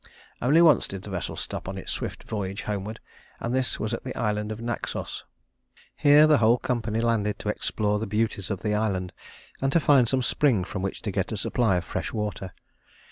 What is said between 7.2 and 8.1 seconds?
to explore the